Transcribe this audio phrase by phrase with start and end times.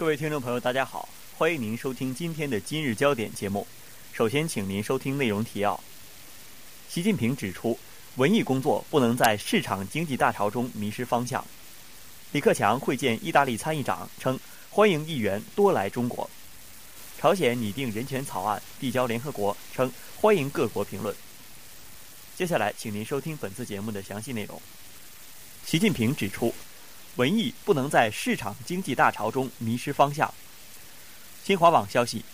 [0.00, 3.66] 各位听众朋友，大家好，欢迎您收听今天的今日焦点节目。
[4.14, 5.78] 首先，请您收听内容提要。
[6.88, 7.78] 习近平指出，
[8.16, 11.46] 文艺工作不能在市场经济大潮中迷失方向。
[12.32, 14.40] 李克强会见意大利参议长，称
[14.70, 16.30] 欢迎议员多来中国。
[17.18, 21.14] 朝鲜拟定人权草案递交联合国，称欢迎各国评论。
[22.34, 24.62] 接下来，请您收听本次节目的详细内容。
[25.66, 26.54] 习近平指出，
[27.16, 30.32] 文艺不能在市场经济大潮中迷失方向。
[31.44, 32.24] 新华网消息。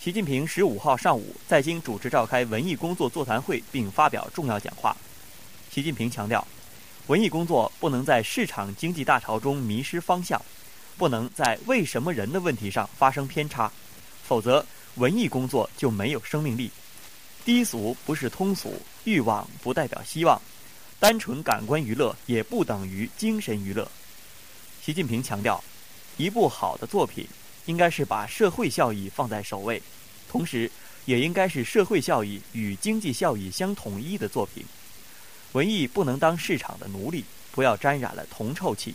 [0.00, 4.96] 习近平十五号上午在京主持召开文艺工作座谈会，并发表重要讲话。
[5.72, 6.46] 习近平强调，
[7.08, 10.40] 文艺工作不能在市场经济大潮中迷失方向，
[10.96, 13.70] 不能在为什么人的问题上发生偏差，
[14.22, 16.70] 否则文艺工作就没有生命力。
[17.44, 20.40] 低俗不是通俗，欲望不代表希望，
[21.00, 23.90] 单纯感官娱乐也不等于精神娱乐。
[24.88, 25.62] 习近平强调，
[26.16, 27.28] 一部好的作品。
[27.66, 29.82] 应该是把社会效益放在首位，
[30.30, 30.70] 同时
[31.04, 34.64] 也应该是社会效益与经济效益相统一的作品。
[35.52, 38.94] 文艺不能当市场的奴隶，不要沾染了铜臭气。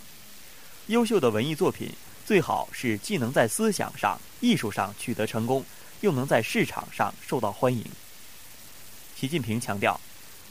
[0.87, 1.87] 优秀的文艺作品
[2.25, 5.63] 最好是既能在思想上、艺术上取得成功，
[6.01, 7.85] 又能在市场上受到欢迎。
[9.15, 10.01] 习近平强调，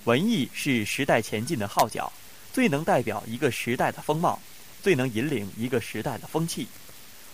[0.05, 2.13] 文艺是时代前进的号角，
[2.53, 4.41] 最能代表一个时代的风貌，
[4.83, 6.67] 最能引领一个时代的风气。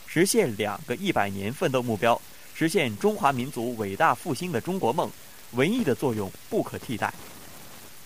[0.06, 2.20] 实现两个一百年奋斗目标，
[2.54, 5.10] 实现中华民族伟大复兴的中国梦，
[5.52, 7.12] 文艺的作用不可替代。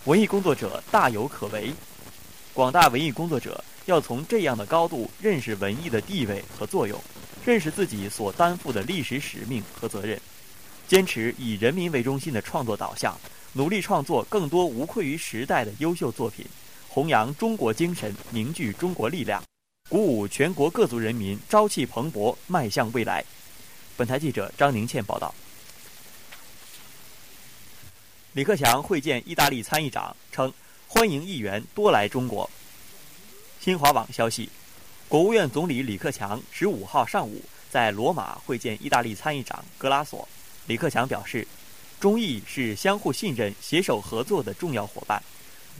[0.05, 1.73] 文艺工作者大有可为，
[2.53, 7.01] 广大文艺工作者要从这样的高度认识文艺的地位和作用，
[7.45, 10.21] 认识自己所担负的历史使命和责任，
[10.89, 13.17] 坚持以人民为中心的创作导向，
[13.53, 16.45] 努力创作更多无愧于时代的优秀作品，
[16.95, 19.43] 弘扬中国精神，凝聚中国力量。
[19.89, 23.25] 鼓舞全国各族人民朝气蓬勃，迈向未来。
[23.97, 25.35] 本台记者张宁倩报道。
[28.35, 30.53] 李克强会见意大利参议长，称
[30.87, 32.49] 欢迎议员多来中国。
[33.59, 34.51] 新华网消息，
[35.09, 40.29] 国务院总理李克强十五号上午在罗马会见意大利参议长格拉索。
[40.67, 41.49] 李克强表示，
[41.99, 45.22] 中意是相互信任、携手合作的重要伙伴，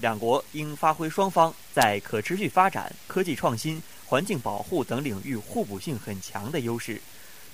[0.01, 3.83] 两国应发挥双方在可持续发展、科技创新。
[4.05, 7.01] 环境保护等领域互补性很强的优势，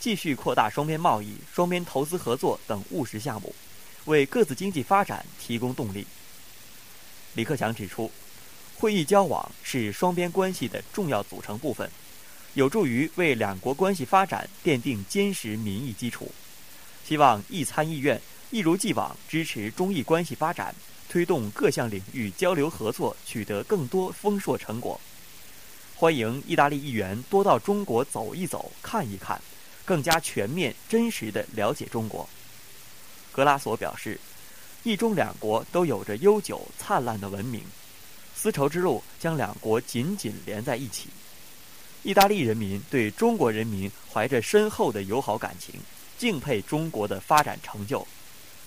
[0.01, 3.55] 继续扩大双边贸易、双边投资合作等务实项目，
[4.07, 6.05] 为各自经济发展提供动力。
[7.35, 8.11] 李克强指出，
[8.77, 11.89] 会议交往是双边关系的重要组成部分，
[12.55, 16.33] 有助于为两国关系发展奠定坚实民意基础。
[17.05, 18.21] 希望一参议院
[18.51, 20.75] 一如既往支持中意关系发展，
[21.07, 24.99] 推动各项领域交流合作取得更多丰硕成果。
[25.95, 29.39] 欢迎意大利议员多到中国走一走、看一看，
[29.85, 32.27] 更加全面、真实地了解中国。
[33.31, 34.19] 格拉索表示，
[34.83, 37.63] 意中两国都有着悠久灿烂的文明，
[38.35, 41.09] 丝绸之路将两国紧紧连在一起。
[42.03, 45.75] 意大利人民对中国人民怀着深厚的友好感情，
[46.17, 48.07] 敬佩中国的发展成就。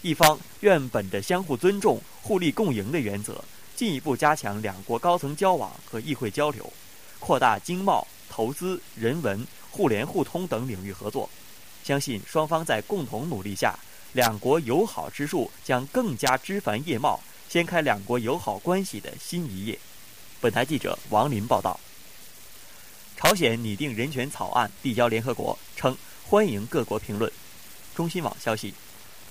[0.01, 3.44] 一方愿本着相互尊重、互利共赢的原则，
[3.75, 6.72] 进一步加强两国高层交往和议会交流。
[7.19, 11.29] 扩大经贸、投资、人文、互联互通等领域合作，
[11.84, 13.78] 相信双方在共同努力下，
[14.13, 19.78] 两国友好之树将更加枝繁叶茂，掀开两国友好关系的新一页。
[20.40, 21.79] 本台记者王林报道。
[23.16, 25.95] 朝鲜拟定人权草案递交联合国，称
[26.25, 27.31] 欢迎各国评论。
[27.94, 28.73] 中新网消息，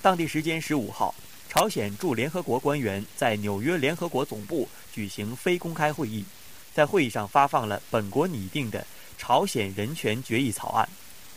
[0.03, 1.15] 当地时间十五号，
[1.51, 6.25] 朝鲜驻联合国官员在纽约联合国总部举行非公开会议。
[6.73, 8.87] 在会议上发放了本国拟定的
[9.19, 10.89] 朝鲜人权决议草案，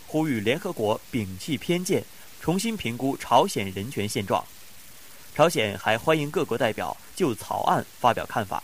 [0.06, 2.02] 呼吁联合国摒弃偏见，
[2.40, 4.42] 重新评估朝鲜人权现状。
[5.34, 8.62] 朝鲜还欢迎各国代表就草案发表看法。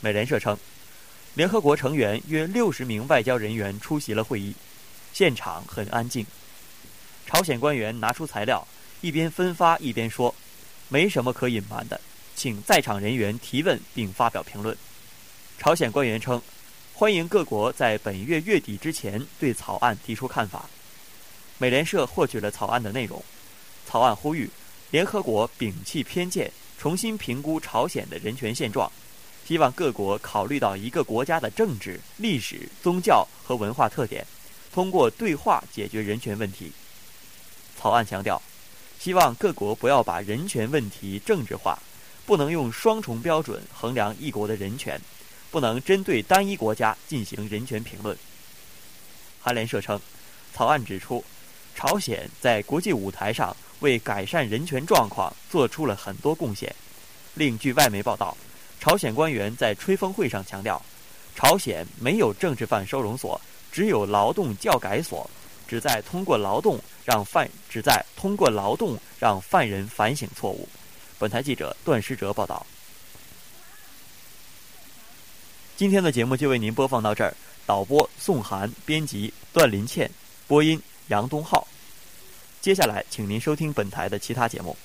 [0.00, 0.58] 美联社称，
[1.34, 4.56] 联合国成员约六十名外交人员出席了会议，
[5.12, 6.26] 现场很安静。
[7.24, 8.66] 朝鲜官员拿出材料，
[9.02, 10.32] 一边分发一边说
[10.88, 12.00] ：“没什么可隐瞒的，
[12.36, 14.76] 请在场人员提问并发表评论。”
[15.58, 16.40] 朝鲜官员称，
[16.94, 20.70] 欢迎各国在本月月底之前对草案提出看法。
[21.58, 23.22] 美联社获取了草案的内容，
[23.84, 24.48] 草案呼吁
[24.92, 28.90] 联合国摒弃偏见，重新评估朝鲜的人权现状，
[29.44, 34.24] 希望各国考虑到一个国家的政治、历史、宗教和文化特点，
[34.72, 36.70] 通过对话解决人权问题。
[37.76, 38.40] 草案强调，
[39.02, 41.76] 希望各国不要把人权问题政治化，
[42.24, 45.00] 不能用双重标准衡量一国的人权。
[45.50, 48.16] 不能针对单一国家进行人权评论。
[49.40, 50.00] 韩联社称，
[50.54, 51.22] 草案指出，
[51.74, 56.72] 朝鲜在国际舞台上为改善人权状况做出了很多贡献。
[57.34, 58.36] 另据外媒报道，
[58.80, 60.80] 朝鲜官员在吹风会上强调，
[61.34, 63.38] 朝鲜没有政治犯收容所，
[63.72, 65.28] 只有劳动教改所，
[65.66, 70.68] 旨在通过劳动让犯旨在通过劳动让犯人反省错误。
[71.18, 72.66] 本台记者段诗哲报道。
[75.76, 77.34] 今天的节目就为您播放到这儿。
[77.64, 80.10] 导播宋涵，编辑段林倩，
[80.48, 81.66] 播音杨东浩。
[82.60, 84.76] 接下来，请您收听本台的其他节目。